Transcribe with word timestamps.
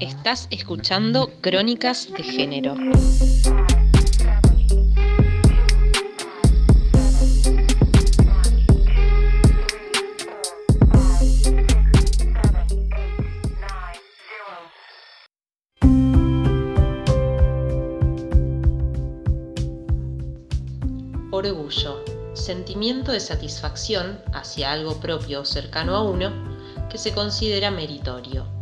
Estás 0.00 0.46
escuchando 0.52 1.28
Crónicas 1.40 2.08
de 2.16 2.22
Género. 2.22 2.74
Orgullo, 21.32 22.04
sentimiento 22.34 23.10
de 23.10 23.18
satisfacción 23.18 24.20
hacia 24.32 24.70
algo 24.70 25.00
propio 25.00 25.40
o 25.40 25.44
cercano 25.44 25.96
a 25.96 26.02
uno 26.02 26.30
que 26.88 26.98
se 26.98 27.12
considera 27.12 27.72
meritorio. 27.72 28.57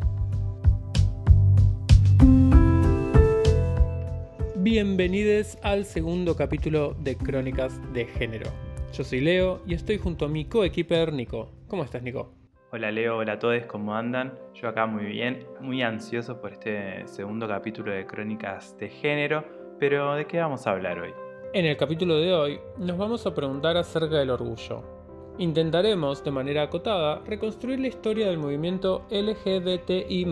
Bienvenidos 4.68 5.58
al 5.62 5.84
segundo 5.84 6.34
capítulo 6.34 6.96
de 6.98 7.16
Crónicas 7.16 7.80
de 7.92 8.04
Género. 8.04 8.50
Yo 8.92 9.04
soy 9.04 9.20
Leo 9.20 9.62
y 9.64 9.74
estoy 9.74 9.96
junto 9.96 10.24
a 10.24 10.28
mi 10.28 10.46
coequiper 10.46 11.12
Nico. 11.12 11.52
¿Cómo 11.68 11.84
estás, 11.84 12.02
Nico? 12.02 12.32
Hola 12.72 12.90
Leo, 12.90 13.18
hola 13.18 13.34
a 13.34 13.38
todos, 13.38 13.64
¿cómo 13.66 13.94
andan? 13.94 14.36
Yo 14.54 14.66
acá 14.66 14.86
muy 14.86 15.04
bien, 15.04 15.46
muy 15.60 15.82
ansioso 15.82 16.40
por 16.40 16.52
este 16.52 17.06
segundo 17.06 17.46
capítulo 17.46 17.92
de 17.92 18.06
Crónicas 18.06 18.76
de 18.76 18.88
Género, 18.88 19.44
pero 19.78 20.16
¿de 20.16 20.26
qué 20.26 20.38
vamos 20.38 20.66
a 20.66 20.72
hablar 20.72 20.98
hoy? 20.98 21.12
En 21.54 21.64
el 21.64 21.76
capítulo 21.76 22.16
de 22.16 22.34
hoy 22.34 22.58
nos 22.76 22.98
vamos 22.98 23.24
a 23.24 23.32
preguntar 23.32 23.76
acerca 23.76 24.18
del 24.18 24.30
orgullo. 24.30 24.82
Intentaremos, 25.38 26.24
de 26.24 26.32
manera 26.32 26.62
acotada, 26.62 27.22
reconstruir 27.24 27.78
la 27.78 27.86
historia 27.86 28.26
del 28.26 28.38
movimiento 28.38 29.06
LGBTI. 29.10 30.26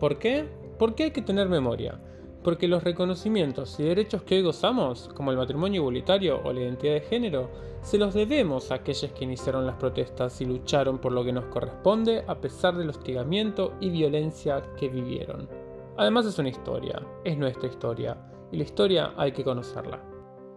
¿Por 0.00 0.18
qué? 0.18 0.48
Porque 0.80 1.04
hay 1.04 1.10
que 1.12 1.22
tener 1.22 1.48
memoria 1.48 2.00
porque 2.46 2.68
los 2.68 2.84
reconocimientos 2.84 3.80
y 3.80 3.82
derechos 3.82 4.22
que 4.22 4.36
hoy 4.36 4.42
gozamos, 4.42 5.10
como 5.16 5.32
el 5.32 5.36
matrimonio 5.36 5.80
igualitario 5.80 6.40
o 6.44 6.52
la 6.52 6.60
identidad 6.60 6.94
de 6.94 7.00
género, 7.00 7.50
se 7.82 7.98
los 7.98 8.14
debemos 8.14 8.70
a 8.70 8.76
aquellos 8.76 9.10
que 9.10 9.24
iniciaron 9.24 9.66
las 9.66 9.74
protestas 9.74 10.40
y 10.40 10.44
lucharon 10.44 11.00
por 11.00 11.10
lo 11.10 11.24
que 11.24 11.32
nos 11.32 11.46
corresponde 11.46 12.22
a 12.28 12.40
pesar 12.40 12.76
del 12.76 12.90
hostigamiento 12.90 13.76
y 13.80 13.90
violencia 13.90 14.62
que 14.78 14.88
vivieron. 14.88 15.48
Además 15.96 16.26
es 16.26 16.38
una 16.38 16.50
historia, 16.50 17.02
es 17.24 17.36
nuestra 17.36 17.68
historia, 17.68 18.16
y 18.52 18.58
la 18.58 18.62
historia 18.62 19.12
hay 19.16 19.32
que 19.32 19.42
conocerla. 19.42 20.00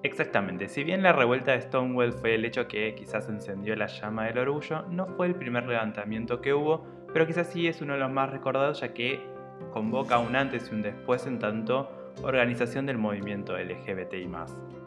Exactamente, 0.04 0.70
si 0.70 0.84
bien 0.84 1.02
la 1.02 1.14
revuelta 1.14 1.54
de 1.54 1.62
Stonewall 1.62 2.14
fue 2.14 2.36
el 2.36 2.46
hecho 2.46 2.68
que 2.68 2.94
quizás 2.94 3.30
encendió 3.30 3.76
la 3.76 3.88
llama 3.88 4.26
del 4.26 4.38
orgullo, 4.38 4.84
no 4.92 5.08
fue 5.08 5.26
el 5.26 5.34
primer 5.34 5.66
levantamiento 5.66 6.40
que 6.40 6.54
hubo, 6.54 6.86
pero 7.12 7.26
quizás 7.26 7.48
sí 7.48 7.66
es 7.68 7.82
uno 7.82 7.94
de 7.94 8.00
los 8.00 8.12
más 8.12 8.30
recordados 8.30 8.82
ya 8.82 8.94
que 8.94 9.39
convoca 9.72 10.20
un 10.20 10.36
antes 10.36 10.70
y 10.72 10.76
un 10.76 10.82
después 10.82 11.26
en 11.28 11.40
tanto 11.40 11.90
organización 12.24 12.86
del 12.86 12.98
movimiento 12.98 13.58
LGBTI. 13.58 14.30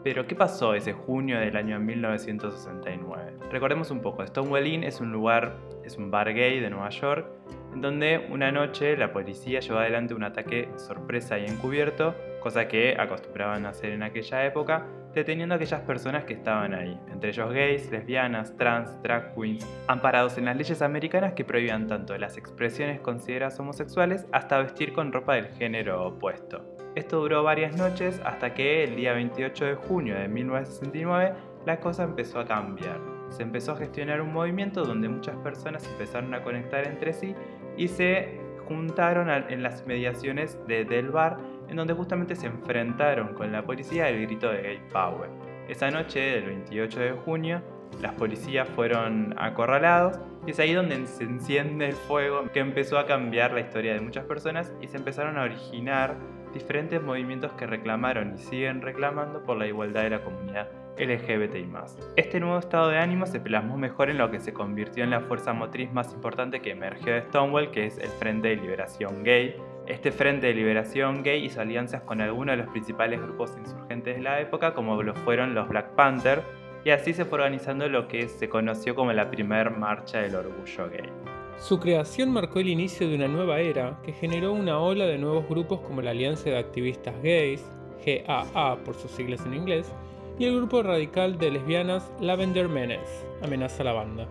Pero, 0.03 0.27
¿qué 0.27 0.35
pasó 0.35 0.73
ese 0.73 0.93
junio 0.93 1.39
del 1.39 1.55
año 1.55 1.79
1969? 1.79 3.33
Recordemos 3.49 3.89
un 3.91 4.01
poco, 4.01 4.25
Stonewall 4.25 4.67
Inn 4.67 4.83
es 4.83 4.99
un 4.99 5.11
lugar, 5.11 5.55
es 5.83 5.97
un 5.97 6.11
bar 6.11 6.33
gay 6.33 6.59
de 6.59 6.69
Nueva 6.69 6.89
York, 6.89 7.25
en 7.73 7.81
donde 7.81 8.27
una 8.29 8.51
noche 8.51 8.95
la 8.95 9.11
policía 9.11 9.59
llevó 9.59 9.79
adelante 9.79 10.13
un 10.13 10.23
ataque 10.23 10.69
sorpresa 10.75 11.39
y 11.39 11.45
encubierto, 11.45 12.15
cosa 12.39 12.67
que 12.67 12.95
acostumbraban 12.99 13.65
a 13.65 13.69
hacer 13.69 13.91
en 13.91 14.03
aquella 14.03 14.45
época, 14.45 14.85
deteniendo 15.13 15.53
a 15.53 15.57
aquellas 15.57 15.81
personas 15.81 16.25
que 16.25 16.33
estaban 16.33 16.73
ahí, 16.73 16.99
entre 17.11 17.29
ellos 17.29 17.51
gays, 17.51 17.91
lesbianas, 17.91 18.55
trans, 18.57 19.01
drag 19.01 19.33
queens, 19.35 19.67
amparados 19.87 20.37
en 20.37 20.45
las 20.45 20.57
leyes 20.57 20.81
americanas 20.81 21.33
que 21.33 21.45
prohibían 21.45 21.87
tanto 21.87 22.17
las 22.17 22.37
expresiones 22.37 22.99
consideradas 22.99 23.59
homosexuales 23.59 24.25
hasta 24.31 24.59
vestir 24.59 24.93
con 24.93 25.11
ropa 25.11 25.35
del 25.35 25.47
género 25.49 26.07
opuesto. 26.07 26.65
Esto 26.95 27.21
duró 27.21 27.43
varias 27.43 27.75
noches 27.75 28.21
hasta 28.23 28.53
que 28.53 28.83
el 28.83 28.95
día 28.95 29.13
28 29.13 29.65
de 29.65 29.75
junio 29.75 30.15
de 30.15 30.27
1969 30.27 31.33
la 31.65 31.79
cosa 31.79 32.03
empezó 32.03 32.39
a 32.39 32.45
cambiar. 32.45 32.99
Se 33.29 33.41
empezó 33.41 33.71
a 33.71 33.77
gestionar 33.77 34.21
un 34.21 34.31
movimiento 34.31 34.83
donde 34.83 35.09
muchas 35.09 35.35
personas 35.37 35.87
empezaron 35.87 36.33
a 36.35 36.43
conectar 36.43 36.85
entre 36.85 37.13
sí 37.13 37.35
y 37.77 37.87
se 37.87 38.39
juntaron 38.67 39.29
en 39.29 39.63
las 39.63 39.85
mediaciones 39.85 40.57
de, 40.67 40.85
del 40.85 41.09
bar 41.09 41.37
en 41.69 41.75
donde 41.75 41.93
justamente 41.93 42.35
se 42.35 42.47
enfrentaron 42.47 43.33
con 43.33 43.51
la 43.51 43.63
policía 43.63 44.09
el 44.09 44.21
grito 44.23 44.51
de 44.51 44.61
Gay 44.61 44.81
Power. 44.91 45.29
Esa 45.67 45.89
noche 45.91 46.19
del 46.19 46.45
28 46.45 46.99
de 46.99 47.11
junio, 47.11 47.61
las 48.01 48.13
policías 48.13 48.67
fueron 48.69 49.33
acorralados 49.37 50.19
y 50.45 50.51
es 50.51 50.59
ahí 50.59 50.73
donde 50.73 51.05
se 51.07 51.23
enciende 51.23 51.89
el 51.89 51.93
fuego 51.93 52.51
que 52.51 52.59
empezó 52.59 52.97
a 52.97 53.05
cambiar 53.05 53.53
la 53.53 53.61
historia 53.61 53.93
de 53.93 54.01
muchas 54.01 54.25
personas 54.25 54.73
y 54.81 54.87
se 54.87 54.97
empezaron 54.97 55.37
a 55.37 55.43
originar 55.43 56.15
diferentes 56.53 57.01
movimientos 57.01 57.51
que 57.53 57.65
reclamaron 57.65 58.35
y 58.35 58.37
siguen 58.37 58.81
reclamando 58.81 59.43
por 59.43 59.57
la 59.57 59.67
igualdad 59.67 60.03
de 60.03 60.09
la 60.11 60.23
comunidad 60.23 60.82
LGBTI. 60.97 61.69
Este 62.15 62.39
nuevo 62.39 62.59
estado 62.59 62.89
de 62.89 62.99
ánimo 62.99 63.25
se 63.25 63.39
plasmó 63.39 63.77
mejor 63.77 64.09
en 64.09 64.17
lo 64.17 64.29
que 64.31 64.39
se 64.39 64.53
convirtió 64.53 65.03
en 65.03 65.09
la 65.09 65.21
fuerza 65.21 65.53
motriz 65.53 65.91
más 65.91 66.13
importante 66.13 66.61
que 66.61 66.71
emergió 66.71 67.13
de 67.13 67.21
Stonewall, 67.21 67.71
que 67.71 67.85
es 67.85 67.97
el 67.97 68.09
Frente 68.09 68.49
de 68.49 68.55
Liberación 68.57 69.23
Gay, 69.23 69.55
este 69.85 70.13
Frente 70.13 70.47
de 70.47 70.53
Liberación 70.53 71.23
Gay 71.23 71.43
hizo 71.43 71.59
alianzas 71.59 72.03
con 72.03 72.21
algunos 72.21 72.55
de 72.55 72.63
los 72.63 72.71
principales 72.71 73.21
grupos 73.21 73.53
insurgentes 73.57 74.15
de 74.15 74.21
la 74.21 74.39
época, 74.39 74.73
como 74.73 75.01
lo 75.03 75.13
fueron 75.13 75.53
los 75.53 75.67
Black 75.67 75.89
Panther, 75.95 76.41
y 76.85 76.91
así 76.91 77.13
se 77.13 77.25
fue 77.25 77.39
organizando 77.39 77.89
lo 77.89 78.07
que 78.07 78.29
se 78.29 78.47
conoció 78.47 78.95
como 78.95 79.11
la 79.11 79.29
primera 79.29 79.69
marcha 79.69 80.19
del 80.19 80.35
orgullo 80.35 80.89
gay. 80.89 81.09
Su 81.57 81.81
creación 81.81 82.31
marcó 82.31 82.59
el 82.59 82.69
inicio 82.69 83.09
de 83.09 83.15
una 83.15 83.27
nueva 83.27 83.59
era 83.59 83.99
que 84.03 84.13
generó 84.13 84.53
una 84.53 84.79
ola 84.79 85.05
de 85.05 85.17
nuevos 85.17 85.49
grupos 85.49 85.81
como 85.81 86.01
la 86.01 86.11
Alianza 86.11 86.49
de 86.49 86.57
Activistas 86.57 87.15
Gays, 87.21 87.69
GAA 88.05 88.77
por 88.85 88.95
sus 88.95 89.11
siglas 89.11 89.45
en 89.45 89.53
inglés, 89.53 89.93
y 90.39 90.45
el 90.45 90.55
grupo 90.57 90.83
radical 90.83 91.37
de 91.37 91.51
lesbianas 91.51 92.11
Lavender 92.19 92.69
Menace, 92.69 93.27
Amenaza 93.41 93.83
a 93.83 93.85
la 93.85 93.93
Banda. 93.93 94.27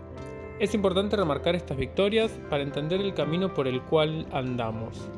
Es 0.58 0.74
importante 0.74 1.16
remarcar 1.16 1.54
estas 1.54 1.76
victorias 1.76 2.30
para 2.50 2.62
entender 2.62 3.00
el 3.00 3.14
camino 3.14 3.52
por 3.52 3.66
el 3.66 3.80
cual 3.82 4.26
andamos 4.32 5.10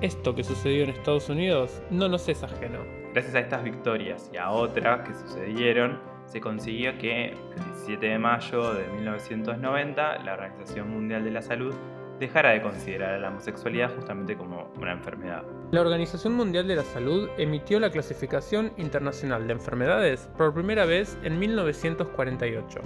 esto 0.00 0.32
que 0.34 0.44
sucedió 0.44 0.84
en 0.84 0.90
Estados 0.90 1.28
Unidos 1.28 1.82
no 1.90 2.08
nos 2.08 2.28
es 2.28 2.44
ajeno. 2.44 2.78
Gracias 3.12 3.34
a 3.34 3.40
estas 3.40 3.64
victorias 3.64 4.30
y 4.32 4.36
a 4.36 4.50
otras 4.50 5.00
que 5.00 5.12
sucedieron, 5.12 5.98
se 6.26 6.40
consiguió 6.40 6.96
que 6.98 7.30
el 7.30 7.64
17 7.72 8.06
de 8.06 8.18
mayo 8.18 8.74
de 8.74 8.86
1990 8.88 10.18
la 10.18 10.34
Organización 10.34 10.90
Mundial 10.90 11.24
de 11.24 11.32
la 11.32 11.42
Salud 11.42 11.74
dejara 12.20 12.50
de 12.50 12.62
considerar 12.62 13.14
a 13.14 13.18
la 13.18 13.28
homosexualidad 13.28 13.92
justamente 13.94 14.36
como 14.36 14.70
una 14.76 14.92
enfermedad. 14.92 15.42
La 15.70 15.82
Organización 15.82 16.32
Mundial 16.32 16.66
de 16.66 16.76
la 16.76 16.82
Salud 16.82 17.28
emitió 17.36 17.78
la 17.78 17.90
clasificación 17.90 18.72
internacional 18.78 19.46
de 19.46 19.52
enfermedades 19.52 20.26
por 20.38 20.54
primera 20.54 20.86
vez 20.86 21.18
en 21.24 21.38
1948, 21.38 22.80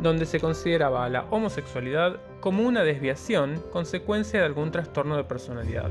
donde 0.00 0.26
se 0.26 0.40
consideraba 0.40 1.04
a 1.04 1.08
la 1.08 1.26
homosexualidad 1.30 2.16
como 2.40 2.64
una 2.64 2.82
desviación 2.82 3.62
consecuencia 3.70 4.40
de 4.40 4.46
algún 4.46 4.72
trastorno 4.72 5.16
de 5.16 5.22
personalidad. 5.22 5.90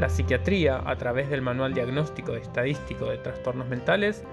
La 0.00 0.08
psiquiatría, 0.08 0.82
a 0.84 0.96
través 0.96 1.30
del 1.30 1.42
Manual 1.42 1.74
Diagnóstico 1.74 2.34
Estadístico 2.34 3.04
de 3.06 3.18
Trastornos 3.18 3.68
Mentales, 3.68 4.24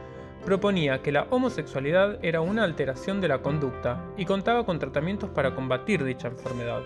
proponía 0.44 1.04
que 1.04 1.12
la 1.12 1.28
homosexualidad 1.30 2.18
era 2.26 2.42
una 2.42 2.64
alteración 2.64 3.22
de 3.22 3.28
la 3.28 3.44
conducta 3.44 4.04
y 4.18 4.26
contaba 4.26 4.66
con 4.66 4.80
tratamientos 4.80 5.30
para 5.30 5.54
combatir 5.54 6.04
dicha 6.04 6.30
enfermedad, 6.30 6.82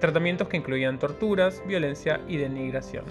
tratamientos 0.00 0.48
que 0.48 0.56
incluían 0.56 0.98
torturas, 0.98 1.62
violencia 1.66 2.22
y 2.26 2.38
denigración. 2.38 3.04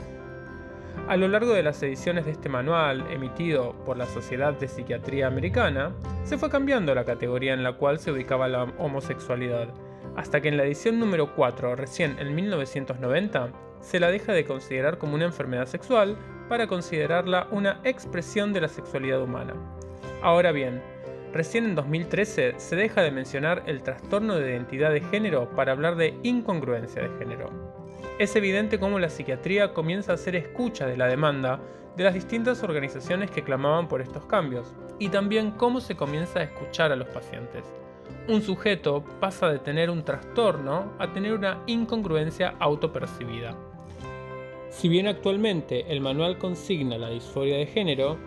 A 1.07 1.15
lo 1.15 1.27
largo 1.27 1.53
de 1.53 1.63
las 1.63 1.81
ediciones 1.83 2.25
de 2.25 2.31
este 2.31 2.49
manual, 2.49 3.05
emitido 3.09 3.73
por 3.85 3.97
la 3.97 4.05
Sociedad 4.05 4.53
de 4.53 4.67
Psiquiatría 4.67 5.27
Americana, 5.27 5.93
se 6.23 6.37
fue 6.37 6.49
cambiando 6.49 6.93
la 6.93 7.05
categoría 7.05 7.53
en 7.53 7.63
la 7.63 7.73
cual 7.73 7.99
se 7.99 8.11
ubicaba 8.11 8.47
la 8.47 8.63
homosexualidad, 8.77 9.69
hasta 10.17 10.41
que 10.41 10.49
en 10.49 10.57
la 10.57 10.65
edición 10.65 10.99
número 10.99 11.33
4, 11.33 11.75
recién 11.75 12.17
en 12.19 12.35
1990, 12.35 13.51
se 13.79 13.99
la 13.99 14.09
deja 14.09 14.33
de 14.33 14.45
considerar 14.45 14.97
como 14.97 15.15
una 15.15 15.25
enfermedad 15.25 15.65
sexual 15.65 16.17
para 16.49 16.67
considerarla 16.67 17.47
una 17.51 17.79
expresión 17.83 18.51
de 18.51 18.61
la 18.61 18.67
sexualidad 18.67 19.21
humana. 19.21 19.53
Ahora 20.21 20.51
bien, 20.51 20.81
recién 21.33 21.65
en 21.65 21.75
2013 21.75 22.56
se 22.57 22.75
deja 22.75 23.01
de 23.01 23.12
mencionar 23.12 23.63
el 23.65 23.83
trastorno 23.83 24.35
de 24.35 24.50
identidad 24.50 24.91
de 24.91 25.01
género 25.01 25.50
para 25.56 25.71
hablar 25.71 25.95
de 25.95 26.18
incongruencia 26.24 27.01
de 27.01 27.18
género. 27.18 27.50
Es 28.19 28.35
evidente 28.35 28.79
cómo 28.79 29.00
la 29.00 29.09
psiquiatría 29.09 29.74
comienza 29.74 30.12
a 30.12 30.15
hacer 30.15 30.35
escucha 30.35 30.88
de 30.88 30.97
la 30.97 31.07
demanda 31.07 31.59
de 31.95 32.03
las 32.03 32.13
distintas 32.13 32.62
organizaciones 32.63 33.31
que 33.31 33.44
clamaban 33.44 33.88
por 33.88 34.01
estos 34.01 34.25
cambios, 34.25 34.74
y 35.00 35.09
también 35.09 35.51
cómo 35.51 35.81
se 35.81 35.95
comienza 35.95 36.39
a 36.39 36.44
escuchar 36.44 36.91
a 36.91 36.95
los 36.95 37.07
pacientes. 37.07 37.65
Un 38.27 38.41
sujeto 38.41 39.03
pasa 39.19 39.50
de 39.50 39.59
tener 39.59 39.89
un 39.89 40.03
trastorno 40.03 40.94
a 41.00 41.12
tener 41.12 41.33
una 41.33 41.63
incongruencia 41.65 42.56
autopercibida. 42.59 43.56
Si 44.69 44.89
bien 44.89 45.07
actualmente 45.07 45.91
el 45.91 46.01
manual 46.01 46.38
consigna 46.38 46.97
la 46.97 47.09
disforia 47.09 47.57
de 47.57 47.65
género, 47.65 48.18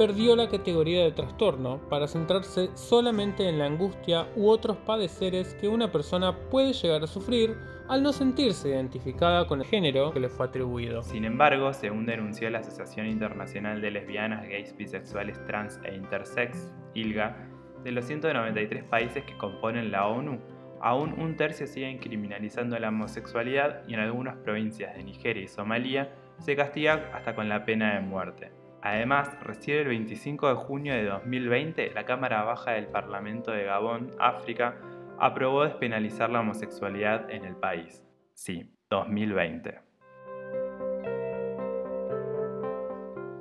perdió 0.00 0.34
la 0.34 0.48
categoría 0.48 1.04
de 1.04 1.12
trastorno 1.12 1.78
para 1.90 2.08
centrarse 2.08 2.70
solamente 2.72 3.46
en 3.46 3.58
la 3.58 3.66
angustia 3.66 4.28
u 4.34 4.48
otros 4.48 4.78
padeceres 4.78 5.54
que 5.60 5.68
una 5.68 5.92
persona 5.92 6.34
puede 6.48 6.72
llegar 6.72 7.02
a 7.02 7.06
sufrir 7.06 7.54
al 7.86 8.02
no 8.02 8.14
sentirse 8.14 8.70
identificada 8.70 9.46
con 9.46 9.60
el 9.60 9.66
género 9.66 10.10
que 10.10 10.20
le 10.20 10.30
fue 10.30 10.46
atribuido. 10.46 11.02
Sin 11.02 11.26
embargo, 11.26 11.74
según 11.74 12.06
denunció 12.06 12.48
la 12.48 12.60
Asociación 12.60 13.08
Internacional 13.08 13.82
de 13.82 13.90
Lesbianas, 13.90 14.48
Gays, 14.48 14.74
Bisexuales, 14.74 15.44
Trans 15.44 15.78
e 15.84 15.94
Intersex, 15.94 16.72
ILGA, 16.94 17.36
de 17.84 17.92
los 17.92 18.06
193 18.06 18.84
países 18.84 19.22
que 19.24 19.36
componen 19.36 19.90
la 19.90 20.06
ONU, 20.06 20.40
aún 20.80 21.12
un 21.20 21.36
tercio 21.36 21.66
siguen 21.66 21.98
criminalizando 21.98 22.78
la 22.78 22.88
homosexualidad 22.88 23.82
y 23.86 23.92
en 23.92 24.00
algunas 24.00 24.36
provincias 24.36 24.96
de 24.96 25.04
Nigeria 25.04 25.42
y 25.42 25.48
Somalia 25.48 26.14
se 26.38 26.56
castiga 26.56 27.10
hasta 27.12 27.34
con 27.34 27.50
la 27.50 27.66
pena 27.66 27.96
de 27.96 28.00
muerte. 28.00 28.59
Además, 28.82 29.36
recién 29.42 29.78
el 29.78 29.88
25 29.88 30.48
de 30.48 30.54
junio 30.54 30.94
de 30.94 31.04
2020, 31.04 31.90
la 31.92 32.04
Cámara 32.04 32.44
Baja 32.44 32.72
del 32.72 32.86
Parlamento 32.86 33.50
de 33.50 33.64
Gabón, 33.64 34.10
África, 34.18 34.76
aprobó 35.18 35.64
despenalizar 35.64 36.30
la 36.30 36.40
homosexualidad 36.40 37.30
en 37.30 37.44
el 37.44 37.56
país. 37.56 38.02
Sí, 38.34 38.74
2020. 38.88 39.90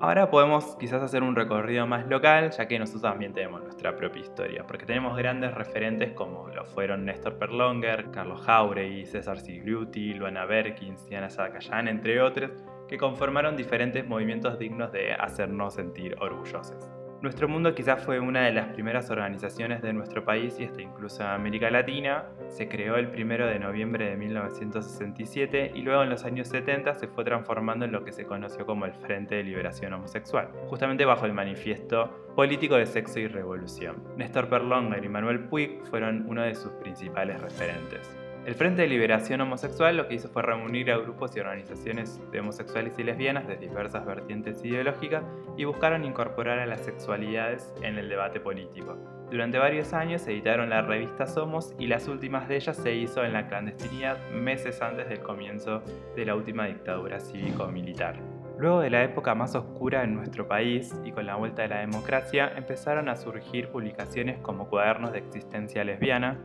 Ahora 0.01 0.30
podemos 0.30 0.77
quizás 0.77 1.03
hacer 1.03 1.24
un 1.24 1.36
recorrido 1.36 1.85
más 1.85 2.07
local, 2.07 2.51
ya 2.51 2.68
que 2.69 2.80
nosotros 2.80 3.01
también 3.01 3.33
tenemos 3.33 3.62
nuestra 3.62 3.97
propia 3.97 4.21
historia, 4.21 4.65
porque 4.65 4.85
tenemos 4.85 5.18
grandes 5.18 5.53
referentes 5.53 6.13
como 6.13 6.47
lo 6.47 6.63
fueron 6.65 7.03
Néstor 7.03 7.38
Perlonger, 7.38 8.09
Carlos 8.12 8.42
Jauregui, 8.42 9.06
César 9.06 9.39
Sigliuti, 9.39 10.13
Luana 10.13 10.45
Berkins, 10.45 11.06
Diana 11.07 11.30
Zacayán, 11.30 11.89
entre 11.89 12.21
otros, 12.21 12.51
que 12.89 12.97
conformaron 12.97 13.56
diferentes 13.56 14.06
movimientos 14.06 14.57
dignos 14.57 14.91
de 14.91 15.13
hacernos 15.13 15.75
sentir 15.75 16.15
orgullosos. 16.19 16.89
Nuestro 17.21 17.50
Mundo 17.50 17.75
quizás 17.75 18.01
fue 18.01 18.21
una 18.21 18.45
de 18.45 18.53
las 18.53 18.68
primeras 18.68 19.12
organizaciones 19.12 19.81
de 19.81 19.91
nuestro 19.91 20.24
país 20.24 20.57
y 20.57 20.63
hasta 20.63 20.81
incluso 20.81 21.21
en 21.21 21.30
América 21.30 21.69
Latina. 21.69 22.24
Se 22.47 22.69
creó 22.69 22.95
el 22.95 23.07
1 23.07 23.45
de 23.45 23.59
noviembre 23.59 24.09
de 24.09 24.15
1967 24.15 25.74
y 25.75 25.81
luego 25.81 26.01
en 26.01 26.09
los 26.09 26.24
años 26.24 26.47
70 26.47 26.95
se 26.95 27.07
fue 27.09 27.25
transformando 27.25 27.83
en 27.83 27.91
lo 27.91 28.06
que 28.06 28.13
se 28.13 28.24
conoció 28.25 28.65
como 28.65 28.86
el 28.86 28.94
Frente 28.94 29.35
de 29.35 29.44
Liberación 29.44 29.92
Homosexual, 29.92 30.47
justamente 30.69 31.03
bajo 31.03 31.25
el 31.25 31.33
manifiesto 31.33 32.09
político 32.38 32.75
de 32.75 32.85
sexo 32.85 33.19
y 33.19 33.27
revolución. 33.27 34.01
Néstor 34.15 34.47
Perlonger 34.47 35.03
y 35.03 35.09
Manuel 35.09 35.42
Puig 35.42 35.83
fueron 35.89 36.25
uno 36.25 36.44
de 36.44 36.56
sus 36.56 36.71
principales 36.71 37.42
referentes. 37.42 38.28
El 38.49 38.55
Frente 38.55 38.81
de 38.81 38.87
Liberación 38.87 39.41
Homosexual 39.41 39.95
lo 39.95 40.07
que 40.07 40.15
hizo 40.15 40.27
fue 40.27 40.41
reunir 40.41 40.89
a 40.89 40.97
grupos 40.97 41.35
y 41.35 41.39
organizaciones 41.39 42.19
de 42.31 42.39
homosexuales 42.39 42.97
y 42.97 43.03
lesbianas 43.03 43.47
de 43.47 43.57
diversas 43.57 44.03
vertientes 44.07 44.65
ideológicas 44.65 45.23
y 45.55 45.65
buscaron 45.65 46.03
incorporar 46.03 46.57
a 46.57 46.65
las 46.65 46.81
sexualidades 46.81 47.71
en 47.83 47.99
el 47.99 48.09
debate 48.09 48.39
político. 48.39 48.97
Durante 49.29 49.59
varios 49.59 49.93
años 49.93 50.25
editaron 50.25 50.71
la 50.71 50.81
revista 50.81 51.27
Somos 51.27 51.75
y 51.77 51.85
las 51.85 52.07
últimas 52.07 52.47
de 52.47 52.55
ellas 52.55 52.75
se 52.75 52.95
hizo 52.95 53.23
en 53.23 53.33
la 53.33 53.47
clandestinidad 53.47 54.17
meses 54.31 54.81
antes 54.81 55.07
del 55.09 55.19
comienzo 55.19 55.83
de 56.15 56.25
la 56.25 56.33
última 56.33 56.65
dictadura 56.65 57.19
cívico-militar. 57.19 58.15
Luego 58.57 58.79
de 58.79 58.89
la 58.89 59.03
época 59.03 59.35
más 59.35 59.53
oscura 59.53 60.03
en 60.03 60.15
nuestro 60.15 60.47
país 60.47 60.95
y 61.05 61.11
con 61.11 61.27
la 61.27 61.35
vuelta 61.35 61.61
de 61.61 61.67
la 61.67 61.81
democracia, 61.81 62.51
empezaron 62.57 63.09
a 63.09 63.15
surgir 63.15 63.69
publicaciones 63.69 64.39
como 64.39 64.67
Cuadernos 64.69 65.11
de 65.11 65.19
Existencia 65.19 65.83
Lesbiana, 65.83 66.39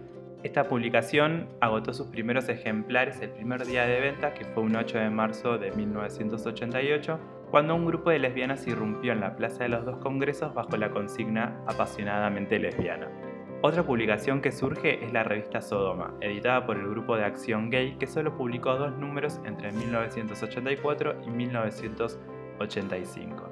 esta 0.45 0.69
publicación 0.69 1.49
agotó 1.61 1.93
sus 1.95 2.09
primeros 2.09 2.51
ejemplares 2.51 3.19
el 3.23 3.31
primer 3.31 3.65
día 3.65 3.87
de 3.87 3.99
venta, 3.99 4.35
que 4.35 4.45
fue 4.45 4.63
un 4.63 4.77
8 4.77 4.99
de 4.99 5.09
marzo 5.09 5.57
de 5.57 5.73
1988, 5.73 7.19
cuando 7.51 7.75
un 7.75 7.87
grupo 7.87 8.11
de 8.11 8.19
lesbianas 8.19 8.67
irrumpió 8.67 9.13
en 9.13 9.21
la 9.21 9.37
Plaza 9.37 9.65
de 9.65 9.71
los 9.71 9.87
Dos 9.87 9.97
Congresos 9.97 10.53
bajo 10.53 10.77
la 10.77 10.91
consigna 10.91 11.63
apasionadamente 11.67 12.59
lesbiana. 12.59 13.09
Otra 13.63 13.85
publicación 13.85 14.43
que 14.43 14.53
surge 14.53 15.03
es 15.03 15.15
la 15.15 15.25
revista 15.25 15.63
Sodoma, 15.63 16.13
editada 16.21 16.67
por 16.67 16.77
el 16.77 16.91
grupo 16.91 17.17
de 17.17 17.25
acción 17.25 17.71
gay 17.71 17.97
que 17.97 18.07
solo 18.07 18.37
publicó 18.37 18.77
dos 18.77 18.95
números 18.99 19.41
entre 19.47 19.73
1984 19.73 21.23
y 21.27 21.31
1985. 21.31 23.51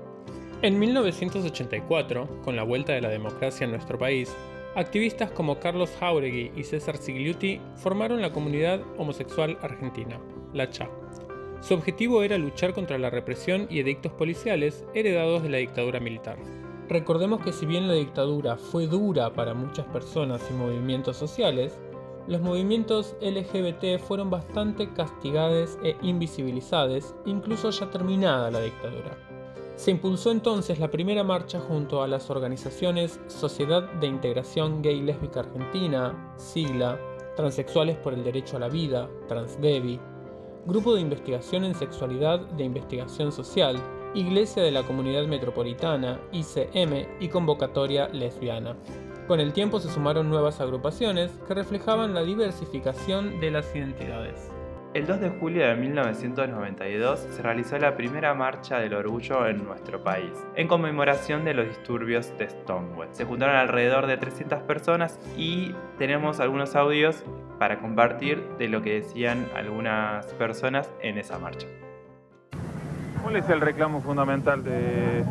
En 0.61 0.79
1984, 0.79 2.43
con 2.45 2.55
la 2.55 2.65
vuelta 2.65 2.93
de 2.93 3.01
la 3.01 3.09
democracia 3.09 3.65
en 3.65 3.71
nuestro 3.71 3.99
país, 3.99 4.37
Activistas 4.75 5.31
como 5.31 5.59
Carlos 5.61 5.91
Jauregui 6.01 6.51
y 6.57 6.65
César 6.65 6.97
Sigliuti 6.97 7.61
formaron 7.77 8.23
la 8.23 8.33
comunidad 8.33 8.81
homosexual 8.97 9.59
argentina, 9.61 10.19
la 10.55 10.71
CHA. 10.71 10.89
Su 11.61 11.75
objetivo 11.75 12.23
era 12.23 12.39
luchar 12.39 12.73
contra 12.73 12.97
la 12.97 13.11
represión 13.11 13.67
y 13.69 13.81
edictos 13.81 14.13
policiales 14.13 14.87
heredados 14.95 15.43
de 15.43 15.51
la 15.51 15.59
dictadura 15.59 16.01
militar. 16.01 16.39
Recordemos 16.89 17.43
que 17.43 17.53
si 17.53 17.67
bien 17.67 17.87
la 17.87 17.95
dictadura 17.95 18.57
fue 18.57 18.87
dura 18.87 19.35
para 19.35 19.53
muchas 19.53 19.85
personas 19.87 20.41
y 20.51 20.55
movimientos 20.55 21.19
sociales, 21.19 21.79
los 22.27 22.41
movimientos 22.41 23.15
LGBT 23.21 23.99
fueron 23.99 24.31
bastante 24.31 24.91
castigados 24.95 25.79
e 25.85 25.97
invisibilizados, 26.01 27.15
incluso 27.27 27.69
ya 27.71 27.91
terminada 27.91 28.51
la 28.51 28.61
dictadura. 28.61 29.32
Se 29.77 29.91
impulsó 29.91 30.31
entonces 30.31 30.79
la 30.79 30.91
primera 30.91 31.25
marcha 31.25 31.59
junto 31.59 32.03
a 32.03 32.09
las 32.09 32.31
organizaciones 32.31 33.19
Sociedad 33.27 33.83
de 33.95 34.07
Integración 34.07 34.83
Gay 34.83 35.01
Lésbica 35.01 35.41
Argentina, 35.41 36.35
sigla, 36.37 37.01
Transexuales 37.37 37.97
por 37.97 38.13
el 38.13 38.23
Derecho 38.23 38.59
a 38.59 38.61
la 38.61 38.69
Vida, 38.69 39.09
Transdevi, 39.27 39.99
Grupo 40.67 40.95
de 40.95 41.01
Investigación 41.01 41.65
en 41.65 41.75
Sexualidad 41.75 42.39
de 42.39 42.65
Investigación 42.65 43.33
Social, 43.33 43.77
Iglesia 44.15 44.63
de 44.63 44.71
la 44.71 44.83
Comunidad 44.83 45.27
Metropolitana, 45.27 46.21
ICM 46.31 47.19
y 47.19 47.29
Convocatoria 47.29 48.09
Lesbiana. 48.09 48.77
Con 49.27 49.41
el 49.41 49.53
tiempo 49.53 49.81
se 49.81 49.91
sumaron 49.91 50.29
nuevas 50.29 50.61
agrupaciones 50.61 51.33
que 51.49 51.55
reflejaban 51.55 52.13
la 52.13 52.23
diversificación 52.23 53.41
de 53.41 53.51
las 53.51 53.75
identidades. 53.75 54.53
El 54.95 55.07
2 55.07 55.21
de 55.21 55.31
julio 55.31 55.67
de 55.67 55.75
1992 55.75 57.21
se 57.31 57.41
realizó 57.41 57.79
la 57.79 57.97
primera 57.97 58.35
marcha 58.35 58.79
del 58.79 58.93
orgullo 58.93 59.47
en 59.47 59.65
nuestro 59.65 60.05
país, 60.05 60.33
en 60.55 60.69
conmemoración 60.69 61.47
de 61.47 61.55
los 61.55 61.67
disturbios 61.67 62.37
de 62.37 62.51
Stonewall. 62.51 63.09
Se 63.13 63.25
juntaron 63.25 63.57
alrededor 63.57 64.07
de 64.07 64.19
300 64.19 64.61
personas 64.65 65.19
y 65.35 65.75
tenemos 65.97 66.41
algunos 66.41 66.77
audios 66.77 67.25
para 67.59 67.79
compartir 67.79 68.43
de 68.59 68.69
lo 68.69 68.83
que 68.83 69.01
decían 69.01 69.49
algunas 69.57 70.27
personas 70.35 70.91
en 71.01 71.17
esa 71.17 71.39
marcha. 71.39 71.67
¿Cuál 73.23 73.37
es 73.37 73.49
el 73.49 73.63
reclamo 73.63 74.03
fundamental 74.03 74.63
de, 74.63 75.25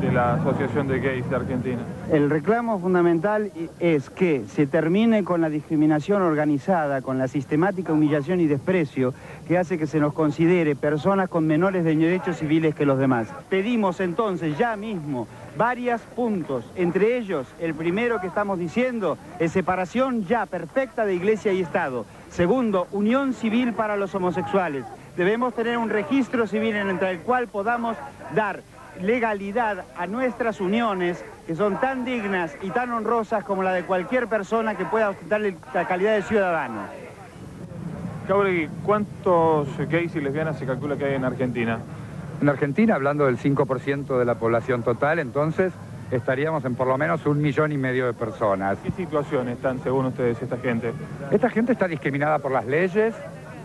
de 0.00 0.12
la 0.12 0.34
Asociación 0.34 0.88
de 0.88 1.00
Gays 1.00 1.28
de 1.28 1.36
Argentina? 1.36 1.78
El 2.12 2.30
reclamo 2.30 2.78
fundamental 2.78 3.50
es 3.80 4.10
que 4.10 4.44
se 4.46 4.66
termine 4.66 5.24
con 5.24 5.40
la 5.40 5.48
discriminación 5.48 6.22
organizada, 6.22 7.02
con 7.02 7.18
la 7.18 7.28
sistemática 7.28 7.92
humillación 7.92 8.40
y 8.40 8.46
desprecio 8.46 9.14
que 9.48 9.58
hace 9.58 9.78
que 9.78 9.86
se 9.86 10.00
nos 10.00 10.12
considere 10.12 10.76
personas 10.76 11.28
con 11.28 11.46
menores 11.46 11.84
derechos 11.84 12.36
civiles 12.36 12.74
que 12.74 12.86
los 12.86 12.98
demás. 12.98 13.28
Pedimos 13.48 14.00
entonces 14.00 14.58
ya 14.58 14.76
mismo 14.76 15.26
varios 15.56 16.00
puntos, 16.02 16.70
entre 16.76 17.16
ellos 17.16 17.46
el 17.60 17.74
primero 17.74 18.20
que 18.20 18.26
estamos 18.26 18.58
diciendo 18.58 19.16
es 19.38 19.52
separación 19.52 20.26
ya 20.26 20.46
perfecta 20.46 21.04
de 21.04 21.14
iglesia 21.14 21.52
y 21.52 21.60
Estado. 21.60 22.04
Segundo, 22.30 22.86
unión 22.92 23.32
civil 23.32 23.72
para 23.72 23.96
los 23.96 24.14
homosexuales. 24.14 24.84
Debemos 25.16 25.54
tener 25.54 25.78
un 25.78 25.88
registro 25.88 26.46
civil 26.46 26.76
en 26.76 26.90
el 26.90 27.20
cual 27.20 27.48
podamos 27.48 27.96
dar 28.34 28.60
legalidad 29.00 29.84
a 29.96 30.06
nuestras 30.06 30.60
uniones 30.60 31.24
que 31.46 31.54
son 31.54 31.80
tan 31.80 32.04
dignas 32.04 32.56
y 32.62 32.70
tan 32.70 32.90
honrosas 32.92 33.44
como 33.44 33.62
la 33.62 33.72
de 33.72 33.84
cualquier 33.84 34.26
persona 34.26 34.74
que 34.74 34.84
pueda 34.84 35.14
darle 35.28 35.56
la 35.72 35.86
calidad 35.86 36.14
de 36.14 36.22
ciudadano. 36.22 36.82
Cauregui, 38.26 38.68
¿cuántos 38.84 39.68
gays 39.88 40.14
y 40.16 40.20
lesbianas 40.20 40.58
se 40.58 40.66
calcula 40.66 40.96
que 40.96 41.04
hay 41.04 41.14
en 41.14 41.24
Argentina? 41.24 41.78
En 42.40 42.48
Argentina, 42.48 42.96
hablando 42.96 43.26
del 43.26 43.38
5% 43.38 44.18
de 44.18 44.24
la 44.24 44.34
población 44.34 44.82
total, 44.82 45.20
entonces 45.20 45.72
estaríamos 46.10 46.64
en 46.64 46.74
por 46.74 46.86
lo 46.86 46.98
menos 46.98 47.24
un 47.26 47.40
millón 47.40 47.72
y 47.72 47.78
medio 47.78 48.06
de 48.06 48.12
personas. 48.12 48.78
¿Qué 48.82 48.90
situación 48.90 49.48
están, 49.48 49.80
según 49.82 50.06
ustedes, 50.06 50.40
esta 50.42 50.56
gente? 50.58 50.92
Esta 51.30 51.48
gente 51.50 51.72
está 51.72 51.88
discriminada 51.88 52.38
por 52.40 52.52
las 52.52 52.66
leyes, 52.66 53.14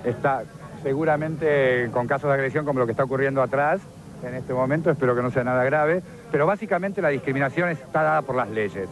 está 0.05 0.43
seguramente 0.83 1.89
con 1.91 2.07
casos 2.07 2.29
de 2.29 2.35
agresión 2.35 2.65
como 2.65 2.79
lo 2.79 2.85
que 2.85 2.91
está 2.91 3.03
ocurriendo 3.03 3.41
atrás, 3.41 3.81
en 4.23 4.35
este 4.35 4.53
momento, 4.53 4.89
espero 4.89 5.15
que 5.15 5.21
no 5.21 5.31
sea 5.31 5.43
nada 5.43 5.63
grave, 5.63 6.01
pero 6.31 6.45
básicamente 6.45 7.01
la 7.01 7.09
discriminación 7.09 7.69
está 7.69 8.03
dada 8.03 8.21
por 8.21 8.35
las 8.35 8.49
leyes. 8.49 8.87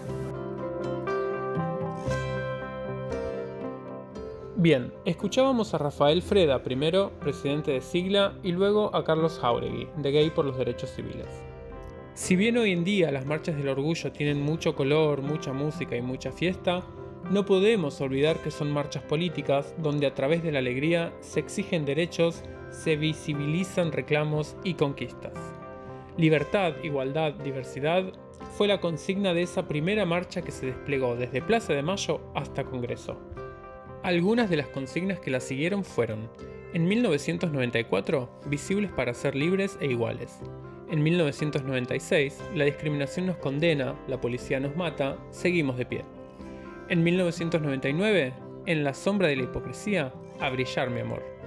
Bien, 4.55 4.91
escuchábamos 5.05 5.73
a 5.73 5.77
Rafael 5.77 6.21
Freda 6.21 6.61
primero, 6.63 7.11
presidente 7.21 7.71
de 7.71 7.79
Sigla, 7.79 8.33
y 8.43 8.51
luego 8.51 8.93
a 8.93 9.05
Carlos 9.05 9.39
Jauregui, 9.39 9.87
de 9.95 10.11
Gay 10.11 10.31
por 10.31 10.43
los 10.43 10.57
Derechos 10.57 10.89
Civiles. 10.89 11.27
Si 12.13 12.35
bien 12.35 12.57
hoy 12.57 12.73
en 12.73 12.83
día 12.83 13.09
las 13.09 13.25
marchas 13.25 13.55
del 13.55 13.69
orgullo 13.69 14.11
tienen 14.11 14.41
mucho 14.41 14.75
color, 14.75 15.21
mucha 15.21 15.53
música 15.53 15.95
y 15.95 16.01
mucha 16.01 16.33
fiesta, 16.33 16.83
no 17.31 17.45
podemos 17.45 18.01
olvidar 18.01 18.35
que 18.39 18.51
son 18.51 18.69
marchas 18.71 19.03
políticas 19.03 19.73
donde 19.77 20.07
a 20.07 20.13
través 20.13 20.43
de 20.43 20.51
la 20.51 20.59
alegría 20.59 21.13
se 21.21 21.39
exigen 21.39 21.85
derechos, 21.85 22.43
se 22.71 22.95
visibilizan 22.95 23.91
reclamos 23.91 24.55
y 24.63 24.75
conquistas. 24.75 25.33
Libertad, 26.17 26.73
igualdad, 26.83 27.33
diversidad 27.33 28.11
fue 28.57 28.67
la 28.67 28.81
consigna 28.81 29.33
de 29.33 29.43
esa 29.43 29.67
primera 29.67 30.05
marcha 30.05 30.41
que 30.41 30.51
se 30.51 30.65
desplegó 30.65 31.15
desde 31.15 31.41
Plaza 31.41 31.73
de 31.73 31.81
Mayo 31.81 32.21
hasta 32.35 32.65
Congreso. 32.65 33.17
Algunas 34.03 34.49
de 34.49 34.57
las 34.57 34.67
consignas 34.67 35.19
que 35.19 35.31
la 35.31 35.39
siguieron 35.39 35.83
fueron, 35.83 36.29
en 36.73 36.87
1994, 36.87 38.29
visibles 38.45 38.91
para 38.91 39.13
ser 39.13 39.35
libres 39.35 39.77
e 39.81 39.87
iguales. 39.87 40.39
En 40.89 41.03
1996, 41.03 42.43
la 42.55 42.65
discriminación 42.65 43.27
nos 43.27 43.37
condena, 43.37 43.95
la 44.07 44.19
policía 44.21 44.59
nos 44.59 44.75
mata, 44.75 45.17
seguimos 45.31 45.77
de 45.77 45.85
pie. 45.85 46.05
En 46.89 47.03
1999, 47.03 48.33
en 48.65 48.83
la 48.83 48.93
sombra 48.93 49.27
de 49.27 49.35
la 49.35 49.43
hipocresía, 49.43 50.13
a 50.39 50.49
brillar 50.49 50.89
mi 50.89 51.01
amor. 51.01 51.38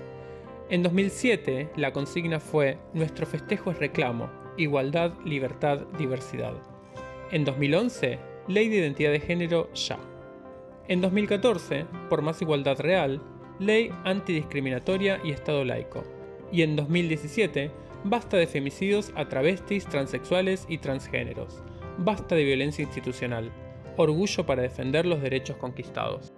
En 0.72 0.82
2007, 0.82 1.68
la 1.76 1.92
consigna 1.92 2.40
fue 2.40 2.78
Nuestro 2.94 3.26
festejo 3.26 3.70
es 3.70 3.78
reclamo, 3.78 4.30
igualdad, 4.56 5.12
libertad, 5.22 5.80
diversidad. 5.98 6.54
En 7.30 7.44
2011, 7.44 8.18
Ley 8.48 8.70
de 8.70 8.78
Identidad 8.78 9.12
de 9.12 9.20
Género 9.20 9.70
ya. 9.74 9.98
En 10.88 11.02
2014, 11.02 11.84
por 12.08 12.22
más 12.22 12.40
igualdad 12.40 12.80
real, 12.80 13.20
Ley 13.58 13.90
antidiscriminatoria 14.04 15.20
y 15.22 15.32
Estado 15.32 15.62
laico. 15.62 16.04
Y 16.50 16.62
en 16.62 16.74
2017, 16.74 17.70
basta 18.04 18.38
de 18.38 18.46
femicidios 18.46 19.12
a 19.14 19.28
travestis, 19.28 19.84
transexuales 19.84 20.64
y 20.70 20.78
transgéneros. 20.78 21.62
Basta 21.98 22.34
de 22.34 22.44
violencia 22.44 22.82
institucional. 22.82 23.52
Orgullo 23.98 24.46
para 24.46 24.62
defender 24.62 25.04
los 25.04 25.20
derechos 25.20 25.58
conquistados. 25.58 26.31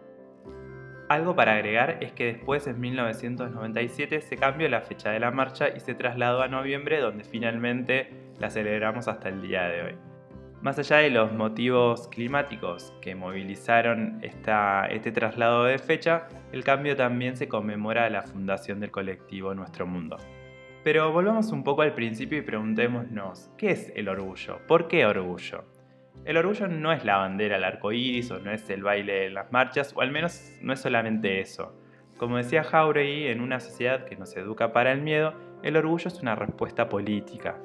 Algo 1.14 1.36
para 1.36 1.52
agregar 1.52 1.98
es 2.00 2.10
que 2.10 2.24
después 2.24 2.66
en 2.66 2.80
1997 2.80 4.20
se 4.20 4.36
cambió 4.36 4.68
la 4.68 4.80
fecha 4.80 5.12
de 5.12 5.20
la 5.20 5.30
marcha 5.30 5.68
y 5.68 5.78
se 5.78 5.94
trasladó 5.94 6.42
a 6.42 6.48
noviembre 6.48 6.98
donde 6.98 7.22
finalmente 7.22 8.08
la 8.40 8.50
celebramos 8.50 9.06
hasta 9.06 9.28
el 9.28 9.40
día 9.40 9.62
de 9.68 9.82
hoy. 9.82 9.94
Más 10.60 10.76
allá 10.80 10.96
de 10.96 11.10
los 11.10 11.32
motivos 11.32 12.08
climáticos 12.08 12.92
que 13.00 13.14
movilizaron 13.14 14.18
este 14.22 15.12
traslado 15.12 15.62
de 15.62 15.78
fecha, 15.78 16.26
el 16.50 16.64
cambio 16.64 16.96
también 16.96 17.36
se 17.36 17.46
conmemora 17.46 18.10
la 18.10 18.22
fundación 18.22 18.80
del 18.80 18.90
colectivo 18.90 19.54
Nuestro 19.54 19.86
Mundo. 19.86 20.16
Pero 20.82 21.12
volvamos 21.12 21.52
un 21.52 21.62
poco 21.62 21.82
al 21.82 21.94
principio 21.94 22.38
y 22.38 22.42
preguntémonos, 22.42 23.52
¿qué 23.56 23.70
es 23.70 23.92
el 23.94 24.08
orgullo? 24.08 24.58
¿Por 24.66 24.88
qué 24.88 25.06
orgullo? 25.06 25.62
El 26.24 26.36
orgullo 26.38 26.68
no 26.68 26.92
es 26.92 27.04
la 27.04 27.18
bandera 27.18 27.56
al 27.56 27.64
arco 27.64 27.92
iris 27.92 28.30
o 28.30 28.38
no 28.38 28.50
es 28.50 28.68
el 28.70 28.82
baile 28.82 29.12
de 29.12 29.30
las 29.30 29.52
marchas, 29.52 29.92
o 29.94 30.00
al 30.00 30.10
menos 30.10 30.52
no 30.62 30.72
es 30.72 30.80
solamente 30.80 31.40
eso. 31.40 31.78
Como 32.16 32.36
decía 32.36 32.64
Jauregui, 32.64 33.26
en 33.26 33.40
una 33.40 33.60
sociedad 33.60 34.04
que 34.04 34.16
nos 34.16 34.34
educa 34.36 34.72
para 34.72 34.92
el 34.92 35.02
miedo, 35.02 35.34
el 35.62 35.76
orgullo 35.76 36.08
es 36.08 36.22
una 36.22 36.34
respuesta 36.34 36.88
política. 36.88 37.58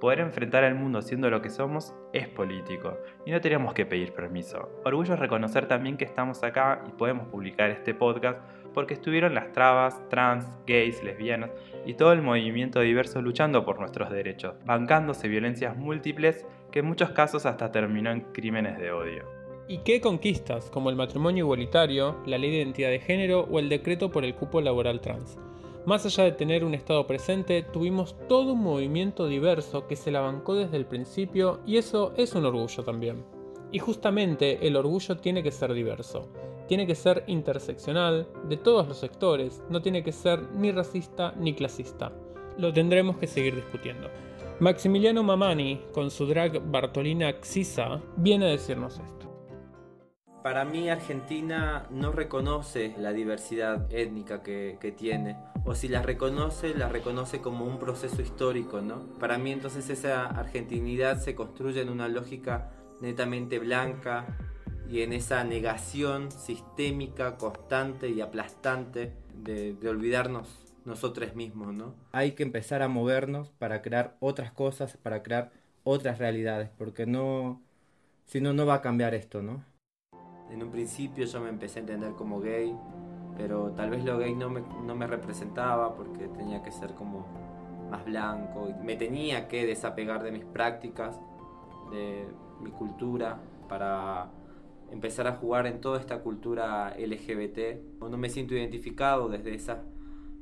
Poder 0.00 0.20
enfrentar 0.20 0.62
al 0.64 0.74
mundo 0.74 1.00
siendo 1.02 1.30
lo 1.30 1.40
que 1.40 1.50
somos 1.50 1.94
es 2.12 2.28
político 2.28 2.98
y 3.24 3.30
no 3.30 3.40
tenemos 3.40 3.72
que 3.72 3.86
pedir 3.86 4.12
permiso. 4.12 4.68
Orgullo 4.84 5.14
es 5.14 5.20
reconocer 5.20 5.66
también 5.66 5.96
que 5.96 6.04
estamos 6.04 6.42
acá 6.44 6.84
y 6.86 6.92
podemos 6.92 7.26
publicar 7.28 7.70
este 7.70 7.94
podcast 7.94 8.38
porque 8.74 8.94
estuvieron 8.94 9.34
las 9.34 9.52
trabas, 9.52 10.06
trans, 10.08 10.46
gays, 10.66 11.02
lesbianas 11.02 11.50
y 11.86 11.94
todo 11.94 12.12
el 12.12 12.22
movimiento 12.22 12.80
diverso 12.80 13.22
luchando 13.22 13.64
por 13.64 13.78
nuestros 13.78 14.10
derechos, 14.10 14.54
bancándose 14.64 15.28
violencias 15.28 15.76
múltiples 15.76 16.44
que 16.70 16.80
en 16.80 16.86
muchos 16.86 17.10
casos 17.10 17.46
hasta 17.46 17.70
terminó 17.70 18.10
en 18.10 18.20
crímenes 18.32 18.78
de 18.78 18.90
odio. 18.92 19.24
¿Y 19.66 19.78
qué 19.78 20.00
conquistas, 20.00 20.68
como 20.70 20.90
el 20.90 20.96
matrimonio 20.96 21.44
igualitario, 21.44 22.16
la 22.26 22.36
ley 22.36 22.50
de 22.50 22.58
identidad 22.58 22.90
de 22.90 23.00
género 23.00 23.48
o 23.50 23.58
el 23.58 23.70
decreto 23.70 24.10
por 24.10 24.24
el 24.24 24.34
cupo 24.34 24.60
laboral 24.60 25.00
trans? 25.00 25.38
Más 25.86 26.04
allá 26.04 26.24
de 26.24 26.32
tener 26.32 26.64
un 26.64 26.74
Estado 26.74 27.06
presente, 27.06 27.62
tuvimos 27.62 28.16
todo 28.26 28.54
un 28.54 28.62
movimiento 28.62 29.26
diverso 29.26 29.86
que 29.86 29.96
se 29.96 30.10
la 30.10 30.20
bancó 30.20 30.54
desde 30.54 30.76
el 30.76 30.86
principio 30.86 31.60
y 31.66 31.76
eso 31.76 32.12
es 32.16 32.34
un 32.34 32.44
orgullo 32.44 32.82
también. 32.84 33.24
Y 33.70 33.78
justamente 33.78 34.66
el 34.66 34.76
orgullo 34.76 35.16
tiene 35.16 35.42
que 35.42 35.50
ser 35.50 35.72
diverso, 35.74 36.30
tiene 36.66 36.86
que 36.86 36.94
ser 36.94 37.24
interseccional, 37.26 38.28
de 38.48 38.56
todos 38.56 38.88
los 38.88 38.98
sectores, 38.98 39.62
no 39.70 39.82
tiene 39.82 40.02
que 40.02 40.12
ser 40.12 40.42
ni 40.54 40.72
racista 40.72 41.34
ni 41.36 41.54
clasista. 41.54 42.12
Lo 42.58 42.72
tendremos 42.72 43.16
que 43.18 43.26
seguir 43.26 43.54
discutiendo. 43.54 44.10
Maximiliano 44.60 45.22
Mamani, 45.22 45.80
con 45.92 46.10
su 46.10 46.26
drag 46.26 46.60
Bartolina 46.70 47.32
Xisa, 47.40 48.00
viene 48.16 48.46
a 48.46 48.50
decirnos 48.50 49.00
esto. 49.00 49.24
Para 50.44 50.64
mí 50.66 50.90
Argentina 50.90 51.86
no 51.90 52.12
reconoce 52.12 52.94
la 52.98 53.12
diversidad 53.14 53.90
étnica 53.90 54.42
que, 54.42 54.94
tiene, 54.96 55.38
o 55.64 55.74
si 55.74 55.88
la 55.88 56.02
reconoce, 56.02 56.74
la 56.74 56.88
reconoce 56.88 57.40
como 57.40 57.64
un 57.64 57.78
proceso 57.78 58.20
histórico, 58.20 58.82
¿no? 58.82 59.06
Para 59.18 59.38
mí 59.38 59.52
entonces 59.52 59.88
esa 59.88 60.26
argentinidad 60.26 61.18
se 61.18 61.34
construye 61.34 61.80
en 61.80 61.88
una 61.88 62.08
lógica 62.08 62.70
netamente 63.00 63.58
blanca 63.58 64.36
y 64.90 65.02
en 65.02 65.12
esa 65.12 65.44
negación 65.44 66.30
sistémica, 66.30 67.36
constante 67.36 68.08
y 68.08 68.20
aplastante 68.20 69.12
de 69.34 69.88
olvidarnos 69.88 70.64
nosotros 70.84 71.34
mismos, 71.34 71.72
¿no? 71.72 71.94
Hay 72.12 72.32
que 72.32 72.42
empezar 72.42 72.82
a 72.82 72.88
movernos 72.88 73.50
para 73.50 73.82
crear 73.82 74.16
otras 74.20 74.52
cosas, 74.52 74.96
para 74.96 75.22
crear 75.22 75.50
otras 75.82 76.18
realidades, 76.18 76.70
porque 76.76 77.06
no, 77.06 77.62
si 78.26 78.40
no, 78.40 78.52
no 78.52 78.66
va 78.66 78.74
a 78.74 78.82
cambiar 78.82 79.14
esto, 79.14 79.42
¿no? 79.42 79.64
En 80.50 80.62
un 80.62 80.70
principio 80.70 81.24
yo 81.24 81.40
me 81.40 81.48
empecé 81.48 81.78
a 81.78 81.82
entender 81.82 82.12
como 82.12 82.40
gay, 82.40 82.76
pero 83.36 83.72
tal 83.72 83.90
vez 83.90 84.04
lo 84.04 84.18
gay 84.18 84.34
no 84.34 84.50
me, 84.50 84.60
no 84.60 84.94
me 84.94 85.06
representaba 85.06 85.94
porque 85.94 86.28
tenía 86.28 86.62
que 86.62 86.70
ser 86.70 86.94
como 86.94 87.26
más 87.90 88.04
blanco, 88.04 88.68
y 88.68 88.84
me 88.84 88.96
tenía 88.96 89.48
que 89.48 89.66
desapegar 89.66 90.22
de 90.22 90.32
mis 90.32 90.44
prácticas, 90.44 91.18
de 91.90 92.26
mi 92.60 92.70
cultura, 92.70 93.40
para 93.68 94.30
empezar 94.94 95.26
a 95.26 95.32
jugar 95.32 95.66
en 95.66 95.80
toda 95.80 95.98
esta 95.98 96.20
cultura 96.20 96.94
LGBT. 96.96 98.00
No 98.00 98.16
me 98.16 98.30
siento 98.30 98.54
identificado 98.54 99.28
desde 99.28 99.54
esa 99.54 99.82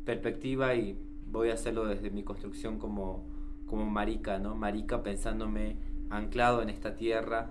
perspectiva 0.05 0.75
y 0.75 0.99
voy 1.27 1.49
a 1.49 1.55
hacerlo 1.55 1.87
desde 1.87 2.11
mi 2.11 2.23
construcción 2.23 2.79
como, 2.79 3.25
como 3.67 3.87
marica, 3.87 4.39
¿no? 4.39 4.55
Marica 4.55 5.03
pensándome 5.03 5.77
anclado 6.11 6.61
en 6.61 6.69
esta 6.69 6.95
tierra. 6.95 7.49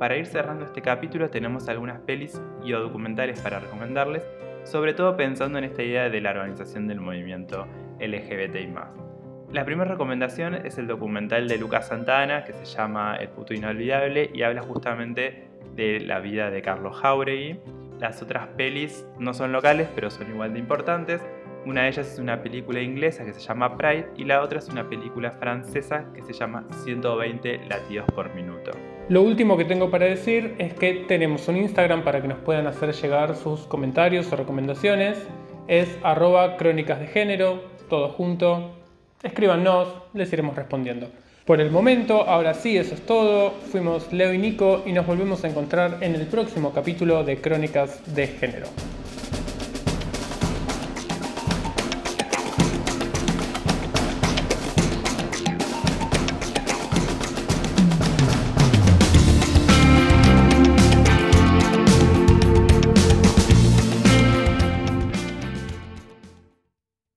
Para 0.00 0.16
ir 0.16 0.26
cerrando 0.26 0.64
este 0.64 0.82
capítulo 0.82 1.30
tenemos 1.30 1.68
algunas 1.68 2.00
pelis 2.00 2.40
y 2.64 2.72
o 2.72 2.80
documentales 2.80 3.40
para 3.40 3.60
recomendarles, 3.60 4.24
sobre 4.64 4.94
todo 4.94 5.16
pensando 5.16 5.58
en 5.58 5.64
esta 5.64 5.82
idea 5.82 6.08
de 6.08 6.20
la 6.20 6.30
organización 6.30 6.88
del 6.88 7.00
movimiento 7.00 7.66
LGBTI+. 8.00 9.07
La 9.50 9.64
primera 9.64 9.90
recomendación 9.90 10.54
es 10.54 10.76
el 10.76 10.86
documental 10.86 11.48
de 11.48 11.56
Lucas 11.56 11.88
Santana 11.88 12.44
que 12.44 12.52
se 12.52 12.66
llama 12.66 13.16
El 13.16 13.28
puto 13.28 13.54
inolvidable 13.54 14.30
y 14.34 14.42
habla 14.42 14.60
justamente 14.60 15.48
de 15.74 16.00
la 16.00 16.20
vida 16.20 16.50
de 16.50 16.60
Carlos 16.60 16.94
Jauregui. 17.00 17.58
Las 17.98 18.20
otras 18.20 18.48
pelis 18.48 19.06
no 19.18 19.32
son 19.32 19.52
locales, 19.52 19.88
pero 19.94 20.10
son 20.10 20.30
igual 20.30 20.52
de 20.52 20.58
importantes. 20.58 21.22
Una 21.64 21.82
de 21.82 21.88
ellas 21.88 22.12
es 22.12 22.18
una 22.18 22.42
película 22.42 22.82
inglesa 22.82 23.24
que 23.24 23.32
se 23.32 23.40
llama 23.40 23.74
Pride 23.78 24.08
y 24.18 24.24
la 24.24 24.42
otra 24.42 24.58
es 24.58 24.68
una 24.68 24.86
película 24.86 25.30
francesa 25.30 26.04
que 26.14 26.22
se 26.22 26.34
llama 26.34 26.66
120 26.84 27.68
latidos 27.68 28.06
por 28.14 28.34
minuto. 28.34 28.72
Lo 29.08 29.22
último 29.22 29.56
que 29.56 29.64
tengo 29.64 29.90
para 29.90 30.04
decir 30.04 30.56
es 30.58 30.74
que 30.74 31.06
tenemos 31.08 31.48
un 31.48 31.56
Instagram 31.56 32.04
para 32.04 32.20
que 32.20 32.28
nos 32.28 32.38
puedan 32.40 32.66
hacer 32.66 32.92
llegar 32.92 33.34
sus 33.34 33.66
comentarios 33.66 34.30
o 34.30 34.36
recomendaciones. 34.36 35.26
Es 35.68 35.98
arroba 36.02 36.58
crónicas 36.58 37.00
de 37.00 37.06
género, 37.06 37.62
todo 37.88 38.10
junto. 38.10 38.77
Escríbanos, 39.22 39.88
les 40.14 40.32
iremos 40.32 40.54
respondiendo. 40.54 41.10
Por 41.44 41.60
el 41.60 41.72
momento, 41.72 42.22
ahora 42.22 42.54
sí, 42.54 42.76
eso 42.76 42.94
es 42.94 43.04
todo. 43.04 43.50
Fuimos 43.72 44.12
Leo 44.12 44.32
y 44.32 44.38
Nico 44.38 44.84
y 44.86 44.92
nos 44.92 45.06
volvemos 45.06 45.42
a 45.42 45.48
encontrar 45.48 45.98
en 46.02 46.14
el 46.14 46.26
próximo 46.26 46.72
capítulo 46.72 47.24
de 47.24 47.40
Crónicas 47.40 48.14
de 48.14 48.28
Género. 48.28 48.68